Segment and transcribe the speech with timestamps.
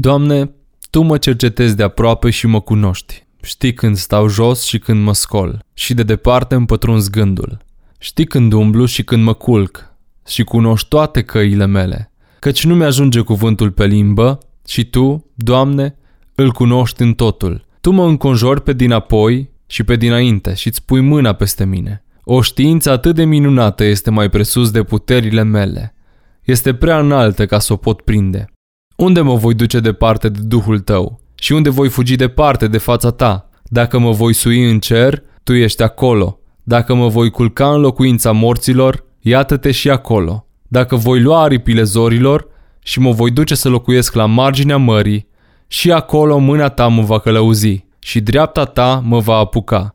[0.00, 0.50] Doamne,
[0.90, 3.26] Tu mă cercetezi de aproape și mă cunoști.
[3.42, 7.58] Știi când stau jos și când mă scol și de departe îmi pătrunzi gândul.
[7.98, 9.94] Știi când umblu și când mă culc
[10.26, 12.12] și cunoști toate căile mele.
[12.38, 15.96] Căci nu mi-ajunge cuvântul pe limbă și Tu, Doamne,
[16.34, 17.66] îl cunoști în totul.
[17.80, 22.04] Tu mă înconjori pe dinapoi și pe dinainte și îți pui mâna peste mine.
[22.24, 25.94] O știință atât de minunată este mai presus de puterile mele.
[26.42, 28.52] Este prea înaltă ca să o pot prinde.
[29.00, 31.20] Unde mă voi duce departe de Duhul tău?
[31.34, 33.48] Și unde voi fugi departe de fața ta?
[33.64, 36.38] Dacă mă voi sui în cer, tu ești acolo.
[36.62, 40.46] Dacă mă voi culca în locuința morților, iată-te și acolo.
[40.68, 42.46] Dacă voi lua aripile zorilor
[42.82, 45.28] și mă voi duce să locuiesc la marginea mării,
[45.66, 49.94] și acolo mâna ta mă va călăuzi și dreapta ta mă va apuca.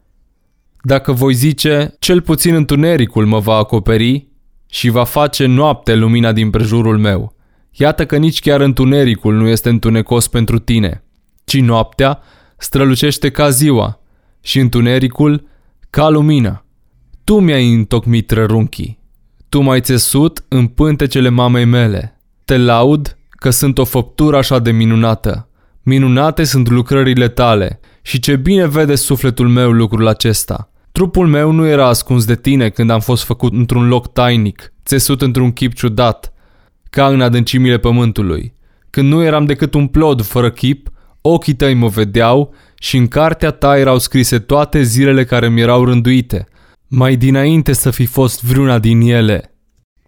[0.82, 4.28] Dacă voi zice, cel puțin întunericul mă va acoperi
[4.70, 7.35] și va face noapte lumina din prejurul meu.
[7.78, 11.04] Iată că nici chiar întunericul nu este întunecos pentru tine,
[11.44, 12.20] ci noaptea
[12.58, 14.00] strălucește ca ziua
[14.42, 15.48] și întunericul
[15.90, 16.66] ca lumina.
[17.24, 19.00] Tu mi-ai întocmit rărunchii,
[19.50, 22.20] tu m-ai țesut în pântecele mamei mele.
[22.46, 25.50] Te laud că sunt o făptură așa de minunată.
[25.84, 30.70] Minunate sunt lucrările tale și ce bine vede sufletul meu lucrul acesta.
[30.92, 35.22] Trupul meu nu era ascuns de tine când am fost făcut într-un loc tainic, țesut
[35.22, 36.34] într-un chip ciudat,
[36.96, 38.54] ca în adâncimile pământului.
[38.90, 40.90] Când nu eram decât un plod fără chip,
[41.22, 45.86] ochii tăi mă vedeau și în cartea ta erau scrise toate zilele care mi erau
[45.86, 46.48] rânduite,
[46.88, 49.56] mai dinainte să fi fost vreuna din ele.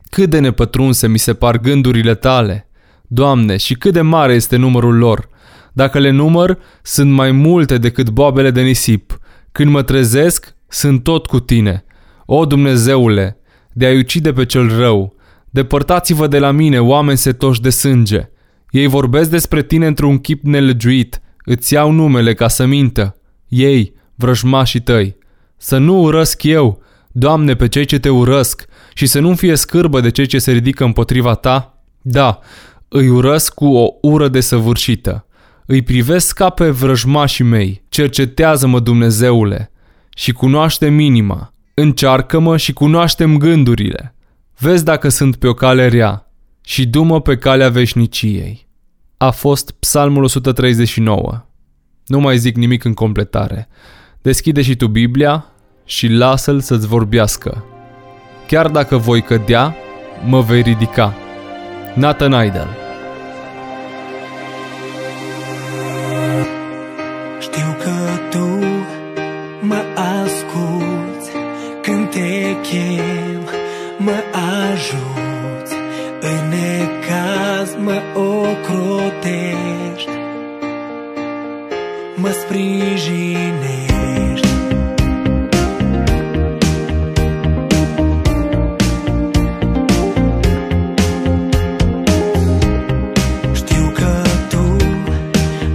[0.10, 2.70] Cât de nepătrunse mi se par gândurile tale,
[3.08, 5.30] Doamne, și cât de mare este numărul lor.
[5.74, 9.20] Dacă le număr, sunt mai multe decât boabele de nisip.
[9.52, 11.86] Când mă trezesc, sunt tot cu tine.
[12.26, 13.38] O, Dumnezeule,
[13.74, 15.17] de a ucide pe cel rău,
[15.58, 18.30] depărtați-vă de la mine, oameni setoși de sânge.
[18.70, 23.16] Ei vorbesc despre tine într-un chip nelegiuit, îți iau numele ca să mintă.
[23.48, 25.18] Ei, vrăjmașii tăi.
[25.58, 30.00] Să nu urăsc eu, Doamne, pe cei ce te urăsc și să nu fie scârbă
[30.00, 31.82] de cei ce se ridică împotriva ta?
[32.02, 32.40] Da,
[32.88, 35.26] îi urăsc cu o ură desăvârșită.
[35.66, 37.84] Îi privesc ca pe vrăjmașii mei.
[37.90, 39.72] Cercetează-mă, Dumnezeule,
[40.16, 41.54] și cunoaște minima.
[41.74, 44.12] Încearcă-mă și cunoaștem gândurile.
[44.60, 46.32] Vezi dacă sunt pe o cale rea
[46.62, 48.68] și dumă pe calea veșniciei.
[49.18, 51.46] A fost Psalmul 139.
[52.06, 53.68] Nu mai zic nimic în completare.
[54.22, 55.46] Deschide și tu Biblia
[55.86, 57.66] și lasă-l să-ți vorbească.
[58.48, 59.76] Chiar dacă voi cădea,
[60.26, 61.16] mă vei ridica.
[61.96, 62.87] Nathan Idol
[82.58, 84.48] sprijinești
[93.54, 94.76] Știu că tu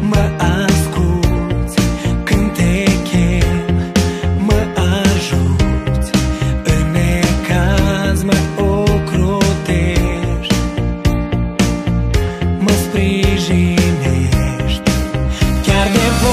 [0.00, 1.82] mă asculti
[2.24, 3.92] Când te chem,
[4.38, 6.10] mă ajuți
[6.64, 10.54] În necaz mă ocrotești.
[12.58, 14.90] Mă sprijinești
[15.62, 16.31] Chiar de voi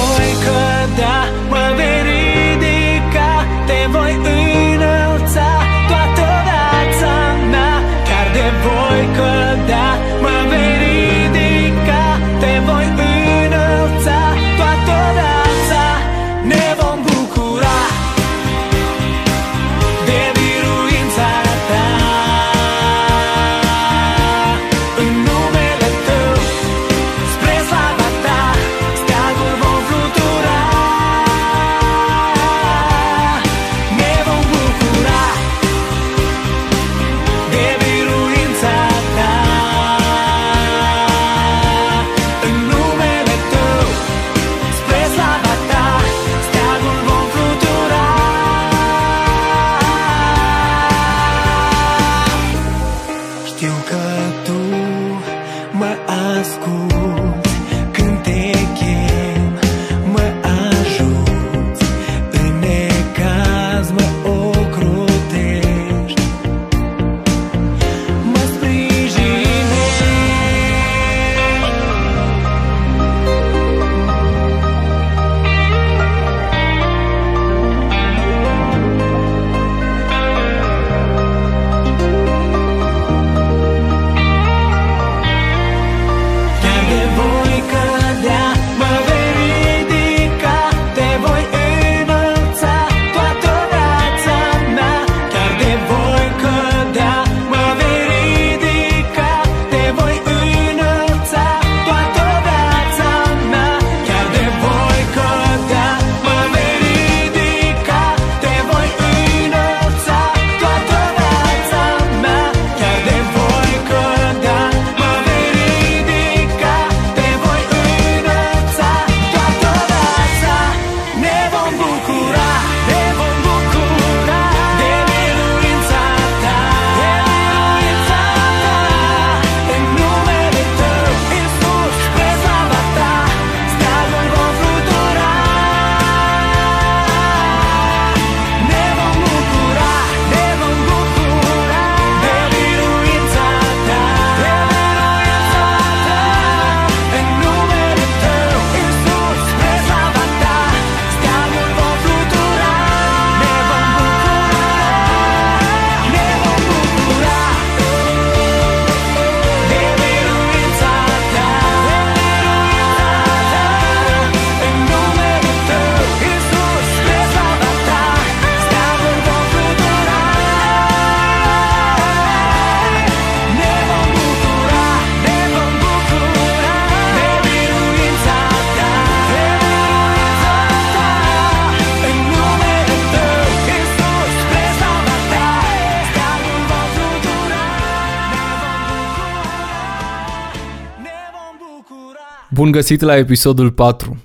[192.60, 194.24] Bun găsit la episodul 4.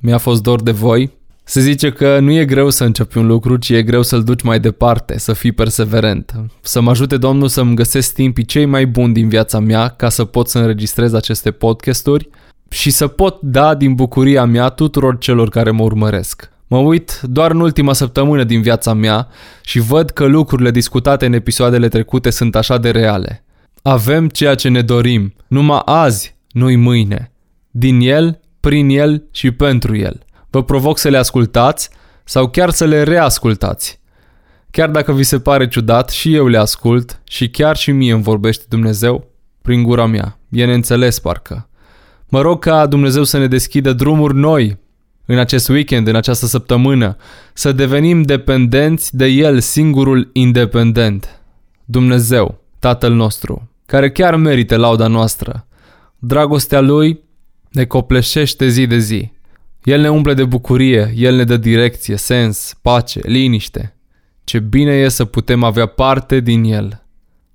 [0.00, 1.10] Mi-a fost dor de voi.
[1.44, 4.42] Se zice că nu e greu să începi un lucru, ci e greu să-l duci
[4.42, 6.32] mai departe, să fii perseverent.
[6.60, 10.24] Să mă ajute Domnul să-mi găsesc timpii cei mai buni din viața mea ca să
[10.24, 12.28] pot să înregistrez aceste podcasturi
[12.68, 16.50] și să pot da din bucuria mea tuturor celor care mă urmăresc.
[16.66, 19.28] Mă uit doar în ultima săptămână din viața mea
[19.62, 23.44] și văd că lucrurile discutate în episoadele trecute sunt așa de reale.
[23.82, 27.31] Avem ceea ce ne dorim, numai azi, nu-i mâine.
[27.74, 30.20] Din el, prin el și pentru el.
[30.50, 31.90] Vă provoc să le ascultați
[32.24, 34.00] sau chiar să le reascultați.
[34.70, 38.22] Chiar dacă vi se pare ciudat, și eu le ascult și chiar și mie îmi
[38.22, 39.30] vorbește Dumnezeu
[39.62, 40.38] prin gura mea.
[40.50, 41.68] E neînțeles parcă.
[42.28, 44.78] Mă rog ca Dumnezeu să ne deschidă drumuri noi
[45.26, 47.16] în acest weekend, în această săptămână,
[47.52, 51.40] să devenim dependenți de El, singurul independent.
[51.84, 55.66] Dumnezeu, Tatăl nostru, care chiar merită lauda noastră.
[56.18, 57.20] Dragostea Lui
[57.72, 59.30] ne copleșește zi de zi.
[59.84, 63.96] El ne umple de bucurie, El ne dă direcție, sens, pace, liniște.
[64.44, 67.06] Ce bine e să putem avea parte din El.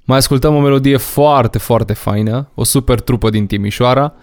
[0.05, 4.13] Mai ascultăm o melodie foarte, foarte faină, o super trupă din Timișoara,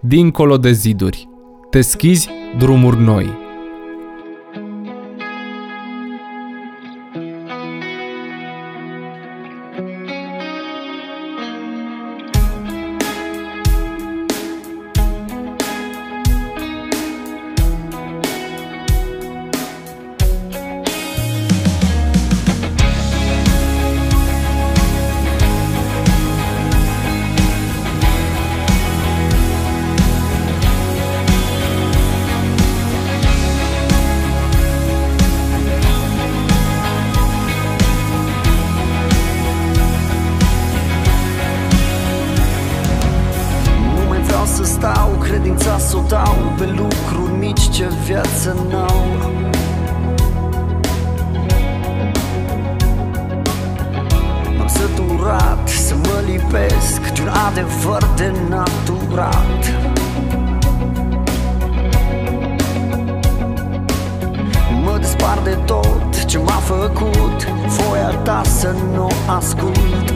[0.00, 1.28] Dincolo de ziduri.
[1.70, 2.28] Te schizi
[2.58, 3.51] drumuri noi.
[57.52, 59.72] Adevăr de naturat.
[64.84, 70.12] Mă despar de tot ce m-a făcut Voia ta să nu o ascult.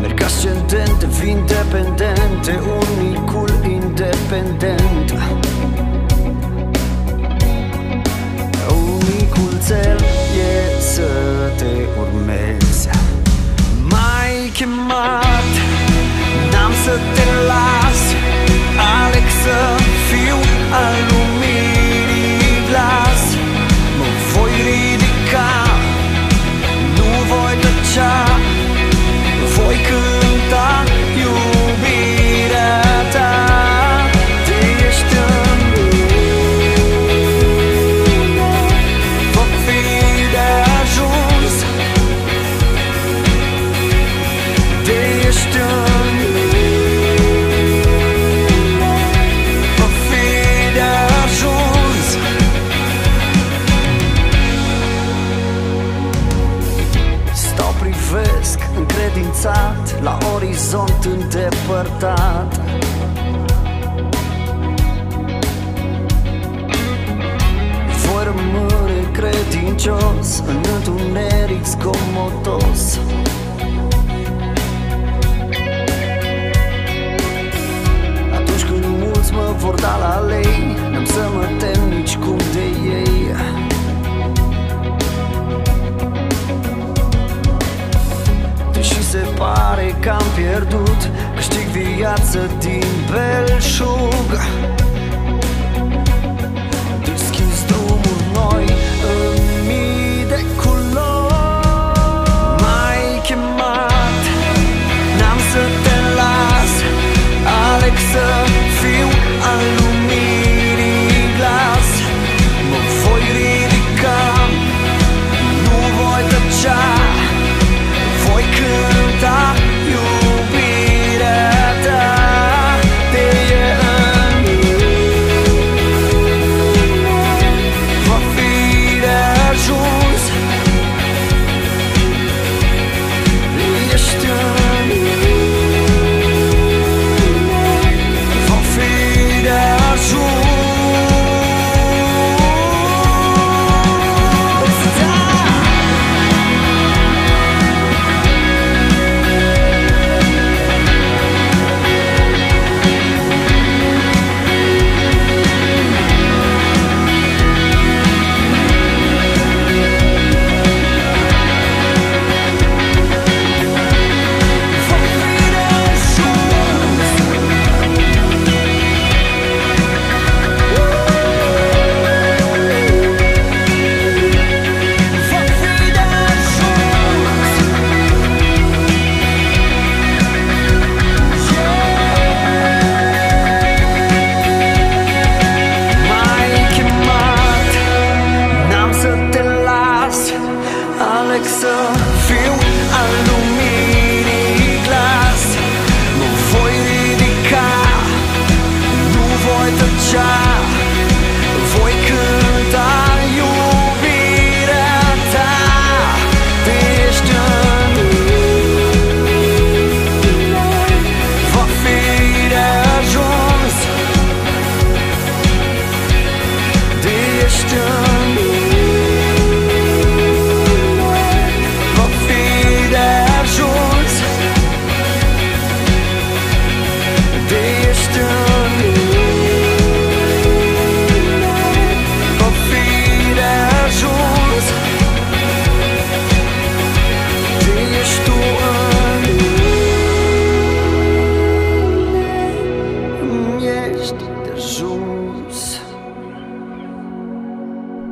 [0.00, 5.12] Merg ascendent, devin dependente Unicul independent.
[8.68, 10.11] Unicul cel
[14.82, 15.31] M-ai
[45.54, 45.91] ești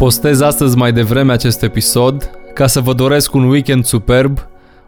[0.01, 4.39] Postez astăzi mai devreme acest episod ca să vă doresc un weekend superb,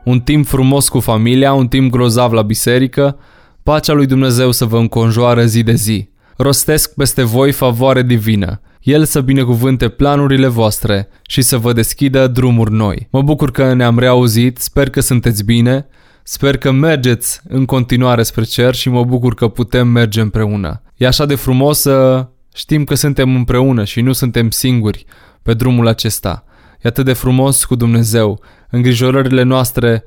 [0.05, 3.19] un timp frumos cu familia, un timp grozav la biserică,
[3.63, 6.09] pacea lui Dumnezeu să vă înconjoară zi de zi.
[6.37, 8.61] Rostesc peste voi favoare divină.
[8.81, 13.09] El să binecuvânte planurile voastre și să vă deschidă drumuri noi.
[13.11, 15.87] Mă bucur că ne-am reauzit, sper că sunteți bine,
[16.23, 20.83] sper că mergeți în continuare spre cer și mă bucur că putem merge împreună.
[20.97, 25.05] E așa de frumos să știm că suntem împreună și nu suntem singuri
[25.43, 26.45] pe drumul acesta.
[26.81, 28.41] E atât de frumos cu Dumnezeu.
[28.71, 30.05] Îngrijorările noastre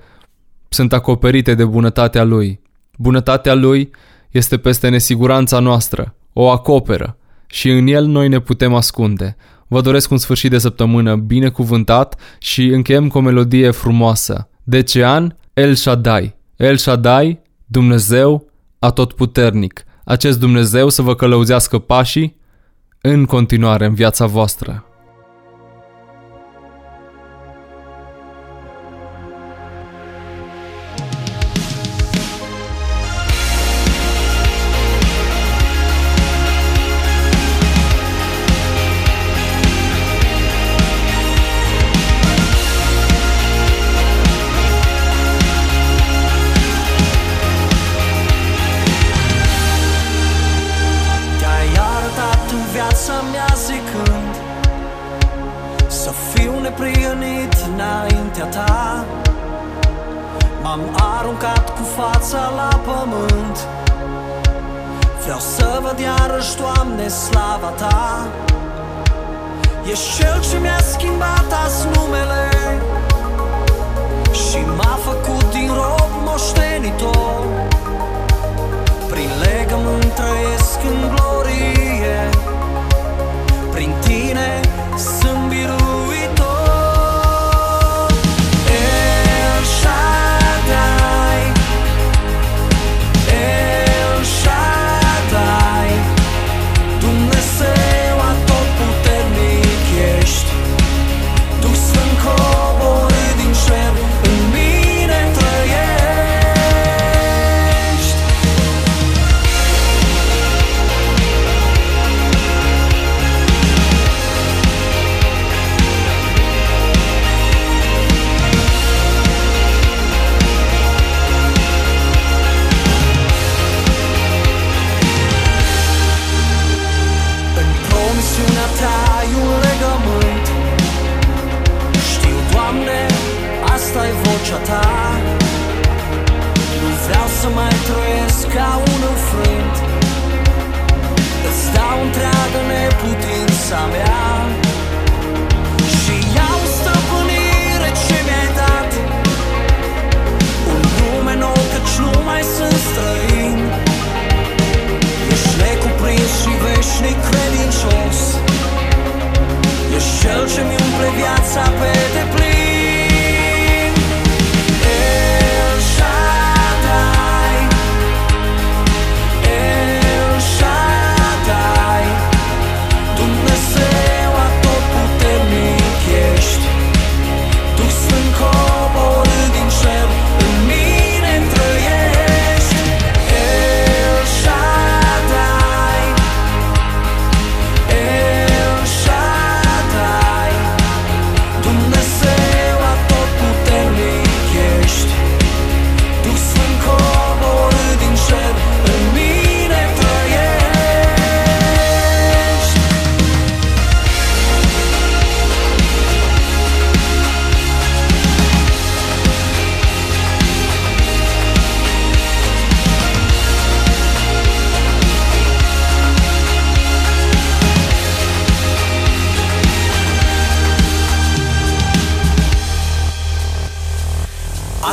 [0.69, 2.59] sunt acoperite de bunătatea Lui.
[2.97, 3.89] Bunătatea Lui
[4.31, 9.35] este peste nesiguranța noastră, o acoperă și în El noi ne putem ascunde.
[9.67, 14.49] Vă doresc un sfârșit de săptămână binecuvântat și încheiem cu o melodie frumoasă.
[14.63, 15.35] De ce an?
[15.53, 16.35] El Shaddai.
[16.55, 18.49] El Shaddai, Dumnezeu
[18.79, 19.83] atotputernic.
[20.05, 22.35] Acest Dumnezeu să vă călăuzească pașii
[23.01, 24.85] în continuare în viața voastră.
[62.35, 63.57] Cu fața la pământ.
[65.23, 68.27] Vreau să văd iarăși, Doamne, slava Ta.
[69.91, 72.49] Ești Cel ce mi-a schimbat azi numele
[74.31, 77.34] Și m-a făcut din rob moștenitor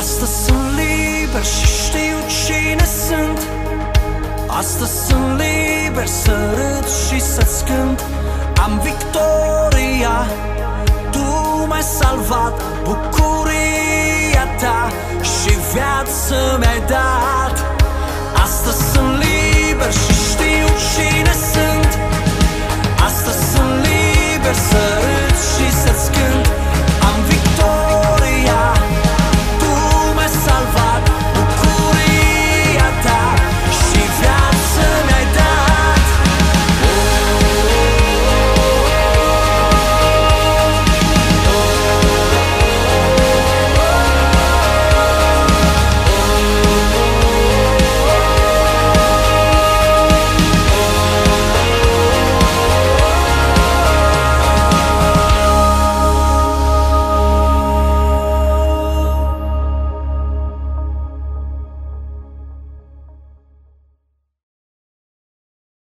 [0.03, 3.39] Astăzi sunt liber și știu cine sunt
[4.47, 8.03] Astăzi sunt liber să râd și să-ți cânt
[8.63, 10.25] Am victoria,
[11.11, 17.55] tu m-ai salvat Bucuria ta și viață mi-ai dat
[18.43, 21.99] Astăzi sunt liber și știu cine sunt
[23.03, 25.12] Astăzi sunt liber să râd